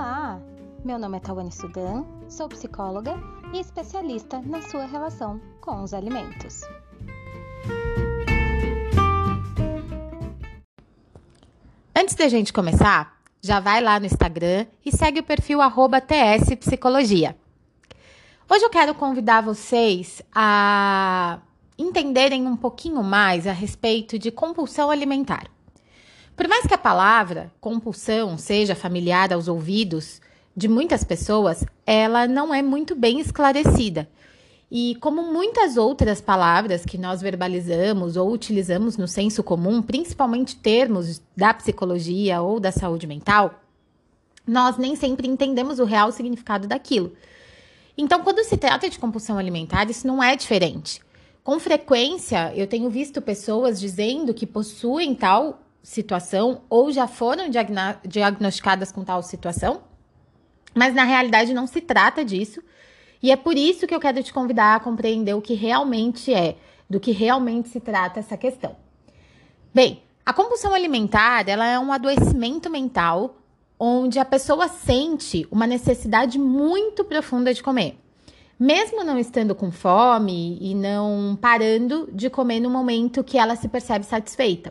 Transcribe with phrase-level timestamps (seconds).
[0.00, 0.40] Olá!
[0.82, 3.22] Meu nome é Tawane Sudan, sou psicóloga
[3.52, 6.62] e especialista na sua relação com os alimentos.
[11.94, 16.56] Antes da gente começar, já vai lá no Instagram e segue o perfil arroba TS
[16.58, 17.36] Psicologia.
[18.48, 21.40] Hoje eu quero convidar vocês a
[21.76, 25.44] entenderem um pouquinho mais a respeito de compulsão alimentar.
[26.40, 30.22] Por mais que a palavra compulsão seja familiar aos ouvidos
[30.56, 34.08] de muitas pessoas, ela não é muito bem esclarecida.
[34.70, 41.20] E como muitas outras palavras que nós verbalizamos ou utilizamos no senso comum, principalmente termos
[41.36, 43.60] da psicologia ou da saúde mental,
[44.46, 47.12] nós nem sempre entendemos o real significado daquilo.
[47.98, 51.02] Então, quando se trata de compulsão alimentar, isso não é diferente.
[51.44, 57.46] Com frequência, eu tenho visto pessoas dizendo que possuem tal situação ou já foram
[58.04, 59.82] diagnosticadas com tal situação,
[60.74, 62.62] mas na realidade não se trata disso.
[63.22, 66.56] E é por isso que eu quero te convidar a compreender o que realmente é,
[66.88, 68.76] do que realmente se trata essa questão.
[69.74, 73.36] Bem, a compulsão alimentar, ela é um adoecimento mental
[73.78, 77.98] onde a pessoa sente uma necessidade muito profunda de comer.
[78.58, 83.68] Mesmo não estando com fome e não parando de comer no momento que ela se
[83.68, 84.70] percebe satisfeita.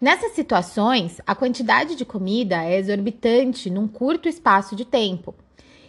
[0.00, 5.34] Nessas situações, a quantidade de comida é exorbitante num curto espaço de tempo.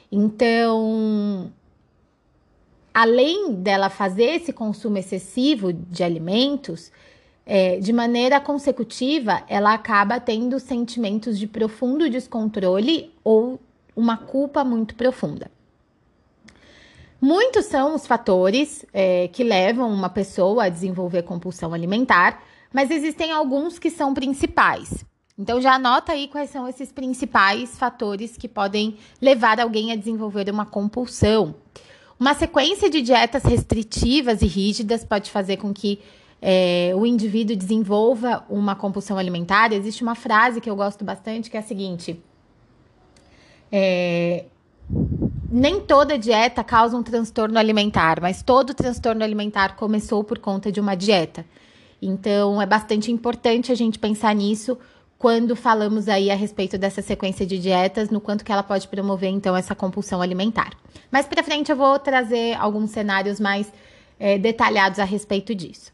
[0.09, 1.51] Então,
[2.93, 6.91] além dela fazer esse consumo excessivo de alimentos,
[7.45, 13.59] é, de maneira consecutiva, ela acaba tendo sentimentos de profundo descontrole ou
[13.95, 15.51] uma culpa muito profunda.
[17.19, 23.31] Muitos são os fatores é, que levam uma pessoa a desenvolver compulsão alimentar, mas existem
[23.31, 25.05] alguns que são principais.
[25.37, 30.49] Então já anota aí quais são esses principais fatores que podem levar alguém a desenvolver
[30.49, 31.55] uma compulsão.
[32.19, 35.99] Uma sequência de dietas restritivas e rígidas pode fazer com que
[36.41, 39.71] é, o indivíduo desenvolva uma compulsão alimentar.
[39.71, 42.19] Existe uma frase que eu gosto bastante que é a seguinte:
[43.71, 44.45] é,
[45.49, 50.79] nem toda dieta causa um transtorno alimentar, mas todo transtorno alimentar começou por conta de
[50.79, 51.45] uma dieta.
[52.01, 54.77] Então, é bastante importante a gente pensar nisso
[55.17, 59.29] quando falamos aí a respeito dessa sequência de dietas, no quanto que ela pode promover,
[59.29, 60.73] então, essa compulsão alimentar.
[61.11, 63.71] Mais para frente eu vou trazer alguns cenários mais
[64.19, 65.91] é, detalhados a respeito disso.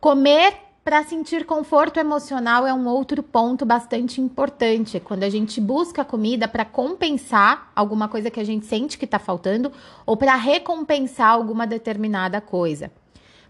[0.00, 0.54] Comer
[0.86, 5.00] para sentir conforto emocional é um outro ponto bastante importante.
[5.00, 9.18] Quando a gente busca comida para compensar alguma coisa que a gente sente que está
[9.18, 9.72] faltando
[10.06, 12.92] ou para recompensar alguma determinada coisa.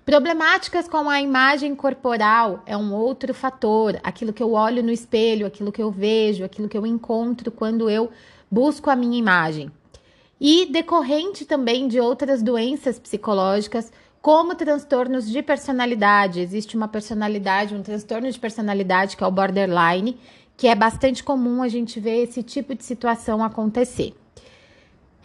[0.07, 5.45] Problemáticas como a imagem corporal é um outro fator, aquilo que eu olho no espelho,
[5.45, 8.09] aquilo que eu vejo, aquilo que eu encontro quando eu
[8.49, 9.69] busco a minha imagem.
[10.41, 16.39] E decorrente também de outras doenças psicológicas, como transtornos de personalidade.
[16.39, 20.21] Existe uma personalidade, um transtorno de personalidade que é o borderline,
[20.57, 24.15] que é bastante comum a gente ver esse tipo de situação acontecer.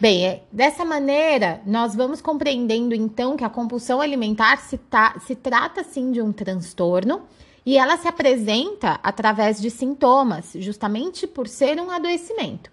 [0.02, 5.36] Bem, é, dessa maneira, nós vamos compreendendo então que a compulsão alimentar se, ta, se
[5.36, 7.22] trata sim de um transtorno
[7.64, 12.68] e ela se apresenta através de sintomas, justamente por ser um adoecimento.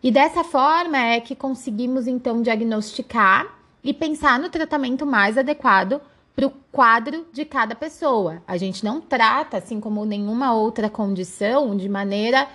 [0.00, 6.00] E dessa forma é que conseguimos então diagnosticar e pensar no tratamento mais adequado
[6.36, 8.40] para o quadro de cada pessoa.
[8.46, 12.46] A gente não trata, assim como nenhuma outra condição, de maneira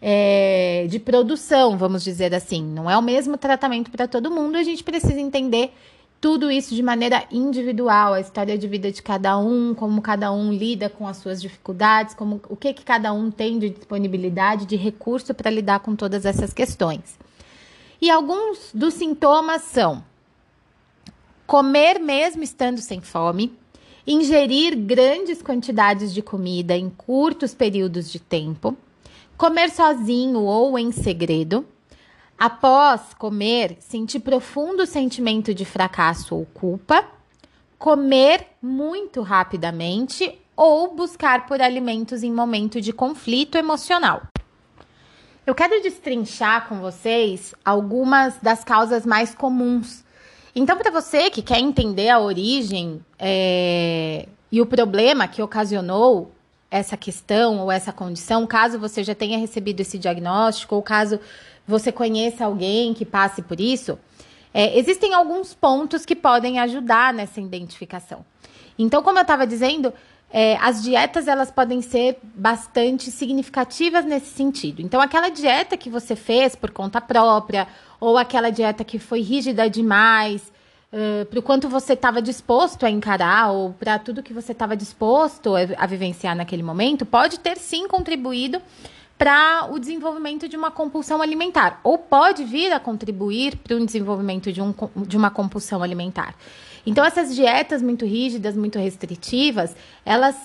[0.00, 2.62] é, de produção, vamos dizer assim.
[2.62, 5.72] Não é o mesmo tratamento para todo mundo, a gente precisa entender
[6.20, 10.52] tudo isso de maneira individual, a história de vida de cada um, como cada um
[10.52, 14.76] lida com as suas dificuldades, como o que, que cada um tem de disponibilidade, de
[14.76, 17.18] recurso para lidar com todas essas questões.
[18.00, 20.02] E alguns dos sintomas são
[21.46, 23.52] comer mesmo estando sem fome,
[24.06, 28.76] ingerir grandes quantidades de comida em curtos períodos de tempo,
[29.36, 31.66] Comer sozinho ou em segredo.
[32.38, 37.04] Após comer, sentir profundo sentimento de fracasso ou culpa.
[37.78, 44.22] Comer muito rapidamente ou buscar por alimentos em momento de conflito emocional.
[45.46, 50.02] Eu quero destrinchar com vocês algumas das causas mais comuns.
[50.54, 56.32] Então, para você que quer entender a origem é, e o problema que ocasionou
[56.70, 61.20] essa questão ou essa condição, caso você já tenha recebido esse diagnóstico ou caso
[61.66, 63.98] você conheça alguém que passe por isso,
[64.52, 68.24] é, existem alguns pontos que podem ajudar nessa identificação.
[68.78, 69.92] Então, como eu estava dizendo,
[70.30, 74.82] é, as dietas elas podem ser bastante significativas nesse sentido.
[74.82, 77.66] Então, aquela dieta que você fez por conta própria,
[78.00, 80.52] ou aquela dieta que foi rígida demais,
[80.96, 84.74] uh, para o quanto você estava disposto a encarar, ou para tudo que você estava
[84.74, 88.60] disposto a, a vivenciar naquele momento, pode ter sim contribuído
[89.18, 94.52] para o desenvolvimento de uma compulsão alimentar, ou pode vir a contribuir para o desenvolvimento
[94.52, 96.34] de, um, de uma compulsão alimentar.
[96.84, 100.36] Então, essas dietas muito rígidas, muito restritivas, elas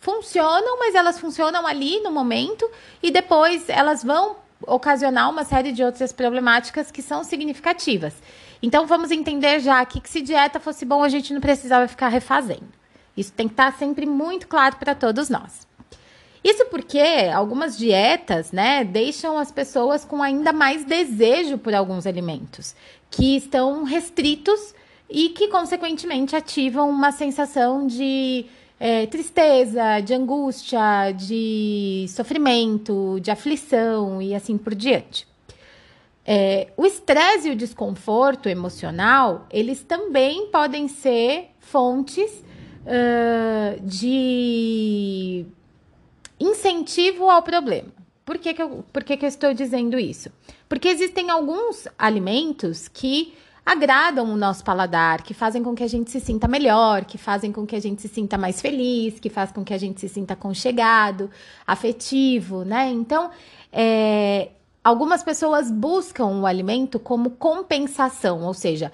[0.00, 2.68] funcionam, mas elas funcionam ali no momento
[3.02, 4.36] e depois elas vão
[4.66, 8.14] ocasionar uma série de outras problemáticas que são significativas.
[8.62, 12.08] Então, vamos entender já aqui que se dieta fosse bom, a gente não precisava ficar
[12.08, 12.68] refazendo.
[13.16, 15.66] Isso tem que estar sempre muito claro para todos nós.
[16.42, 17.00] Isso porque
[17.34, 22.74] algumas dietas, né, deixam as pessoas com ainda mais desejo por alguns alimentos
[23.10, 24.74] que estão restritos
[25.10, 28.46] e que, consequentemente, ativam uma sensação de
[28.80, 35.27] é, tristeza, de angústia, de sofrimento, de aflição e assim por diante.
[36.30, 42.44] É, o estresse e o desconforto emocional, eles também podem ser fontes
[42.84, 45.46] uh, de
[46.38, 47.88] incentivo ao problema.
[48.26, 50.30] Por que, que, eu, por que, que eu estou dizendo isso?
[50.68, 53.32] Porque existem alguns alimentos que
[53.64, 57.50] agradam o nosso paladar, que fazem com que a gente se sinta melhor, que fazem
[57.50, 60.10] com que a gente se sinta mais feliz, que faz com que a gente se
[60.10, 61.30] sinta conchegado,
[61.66, 62.90] afetivo, né?
[62.90, 63.30] Então,
[63.72, 64.50] é,
[64.88, 68.90] algumas pessoas buscam o alimento como compensação, ou seja,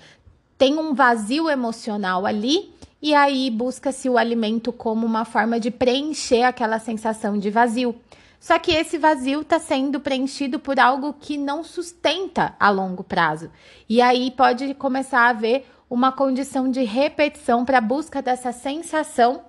[0.58, 6.42] tem um vazio emocional ali e aí busca-se o alimento como uma forma de preencher
[6.42, 7.94] aquela sensação de vazio.
[8.40, 13.48] Só que esse vazio está sendo preenchido por algo que não sustenta a longo prazo.
[13.88, 19.42] E aí pode começar a haver uma condição de repetição para a busca dessa sensação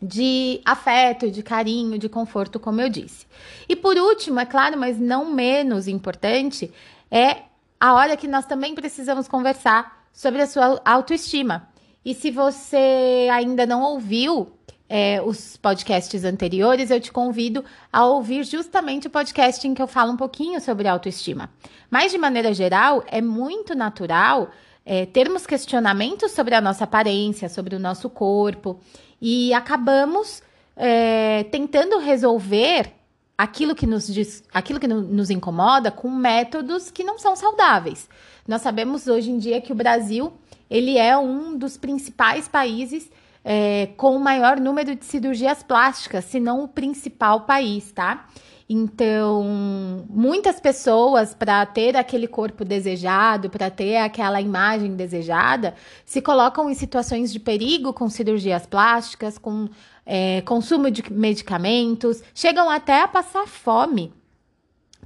[0.00, 3.26] de afeto, de carinho, de conforto, como eu disse.
[3.68, 6.72] E por último, é claro, mas não menos importante,
[7.10, 7.42] é
[7.80, 11.68] a hora que nós também precisamos conversar sobre a sua autoestima.
[12.04, 14.52] E se você ainda não ouviu
[14.88, 19.86] é, os podcasts anteriores, eu te convido a ouvir justamente o podcast em que eu
[19.86, 21.50] falo um pouquinho sobre autoestima.
[21.90, 24.50] Mas, de maneira geral, é muito natural
[24.86, 28.78] é, termos questionamentos sobre a nossa aparência, sobre o nosso corpo,
[29.20, 30.40] e acabamos
[30.76, 32.92] é, tentando resolver
[33.36, 38.08] aquilo que, nos diz, aquilo que nos incomoda com métodos que não são saudáveis.
[38.46, 40.32] Nós sabemos hoje em dia que o Brasil
[40.70, 43.10] ele é um dos principais países
[43.48, 48.26] é, com o maior número de cirurgias plásticas, se não o principal país, tá?
[48.68, 56.68] Então, muitas pessoas, para ter aquele corpo desejado, para ter aquela imagem desejada, se colocam
[56.68, 59.68] em situações de perigo com cirurgias plásticas, com
[60.04, 64.12] é, consumo de medicamentos, chegam até a passar fome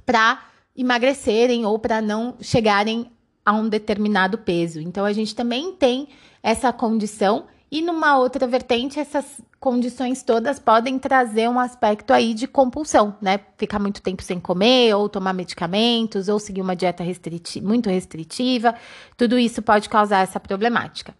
[0.03, 0.41] para
[0.75, 3.11] emagrecerem ou para não chegarem
[3.45, 4.79] a um determinado peso.
[4.79, 6.07] Então, a gente também tem
[6.41, 12.45] essa condição e numa outra vertente, essas condições todas podem trazer um aspecto aí de
[12.45, 13.39] compulsão, né?
[13.57, 18.75] Ficar muito tempo sem comer, ou tomar medicamentos, ou seguir uma dieta restriti muito restritiva.
[19.15, 21.15] Tudo isso pode causar essa problemática.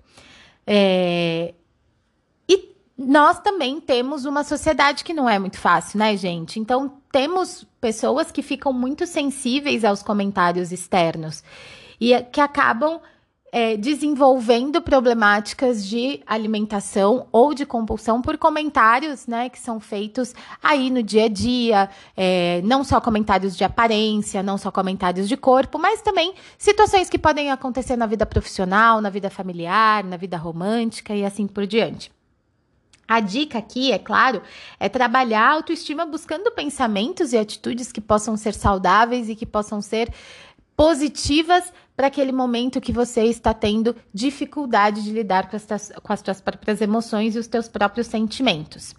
[0.68, 1.54] É...
[2.50, 6.60] E nós também temos uma sociedade que não é muito fácil, né, gente?
[6.60, 11.44] Então, temos pessoas que ficam muito sensíveis aos comentários externos
[12.00, 13.00] e que acabam
[13.52, 20.90] é, desenvolvendo problemáticas de alimentação ou de compulsão por comentários, né, que são feitos aí
[20.90, 25.78] no dia a dia, é, não só comentários de aparência, não só comentários de corpo,
[25.78, 31.14] mas também situações que podem acontecer na vida profissional, na vida familiar, na vida romântica
[31.14, 32.10] e assim por diante.
[33.06, 34.42] A dica aqui, é claro,
[34.80, 39.82] é trabalhar a autoestima buscando pensamentos e atitudes que possam ser saudáveis e que possam
[39.82, 40.10] ser
[40.78, 46.20] positivas para aquele momento que você está tendo dificuldade de lidar com as, com as
[46.20, 48.96] suas próprias emoções e os seus próprios sentimentos.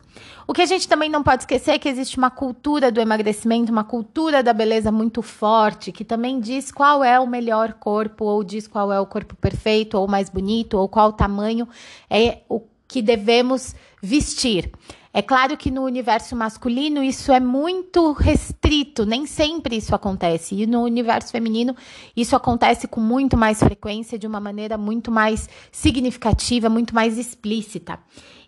[0.46, 3.72] O que a gente também não pode esquecer é que existe uma cultura do emagrecimento,
[3.72, 8.44] uma cultura da beleza muito forte, que também diz qual é o melhor corpo, ou
[8.44, 11.68] diz qual é o corpo perfeito, ou mais bonito, ou qual tamanho
[12.08, 14.70] é o que devemos vestir.
[15.14, 20.54] É claro que no universo masculino isso é muito restrito, nem sempre isso acontece.
[20.54, 21.76] E no universo feminino
[22.16, 28.00] isso acontece com muito mais frequência, de uma maneira muito mais significativa, muito mais explícita.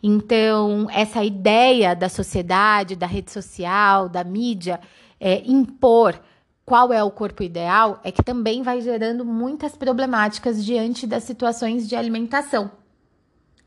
[0.02, 4.80] Então, essa ideia da sociedade, da rede social, da mídia,
[5.20, 6.18] é, impor
[6.64, 11.86] qual é o corpo ideal, é que também vai gerando muitas problemáticas diante das situações
[11.86, 12.70] de alimentação,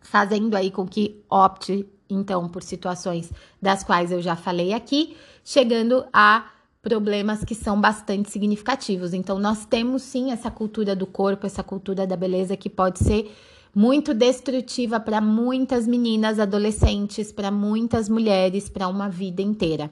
[0.01, 6.05] fazendo aí com que opte então por situações das quais eu já falei aqui, chegando
[6.11, 6.45] a
[6.81, 9.13] problemas que são bastante significativos.
[9.13, 13.29] Então, nós temos sim essa cultura do corpo, essa cultura da beleza que pode ser
[13.75, 19.91] muito destrutiva para muitas meninas, adolescentes, para muitas mulheres, para uma vida inteira.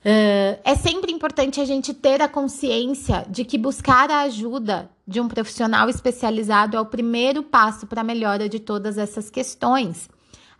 [0.00, 5.20] Uh, é sempre importante a gente ter a consciência de que buscar a ajuda de
[5.20, 10.08] um profissional especializado é o primeiro passo para a melhora de todas essas questões.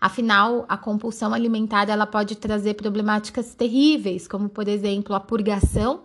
[0.01, 6.03] Afinal, a compulsão alimentar ela pode trazer problemáticas terríveis, como por exemplo a purgação,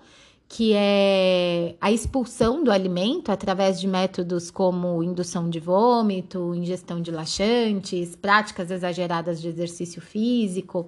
[0.50, 7.10] que é a expulsão do alimento através de métodos como indução de vômito, ingestão de
[7.10, 10.88] laxantes, práticas exageradas de exercício físico,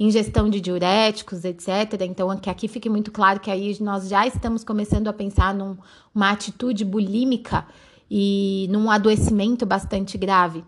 [0.00, 2.00] ingestão de diuréticos, etc.
[2.00, 6.30] Então, que aqui fique muito claro que aí nós já estamos começando a pensar numa
[6.30, 7.66] atitude bulímica
[8.10, 10.64] e num adoecimento bastante grave.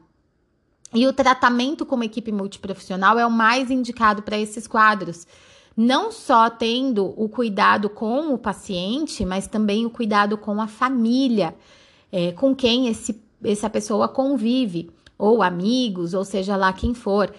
[0.94, 5.26] E o tratamento como equipe multiprofissional é o mais indicado para esses quadros.
[5.76, 11.54] Não só tendo o cuidado com o paciente, mas também o cuidado com a família,
[12.10, 17.32] é, com quem esse, essa pessoa convive, ou amigos, ou seja lá quem for.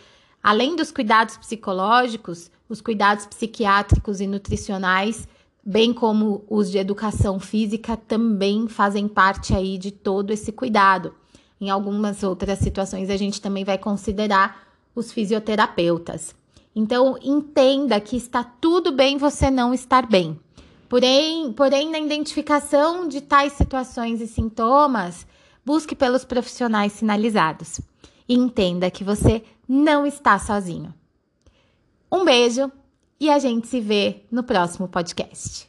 [0.43, 5.27] Além dos cuidados psicológicos, os cuidados psiquiátricos e nutricionais,
[5.65, 11.13] bem como os de educação física, também fazem parte aí de todo esse cuidado.
[11.59, 16.33] Em algumas outras situações, a gente também vai considerar os fisioterapeutas.
[16.75, 20.39] Então, entenda que está tudo bem você não estar bem.
[20.87, 25.27] Porém, porém, na identificação de tais situações e sintomas,
[25.65, 27.79] busque pelos profissionais sinalizados.
[28.27, 30.93] E entenda que você não está sozinho.
[32.11, 32.71] Um beijo
[33.19, 35.68] e a gente se vê no próximo podcast.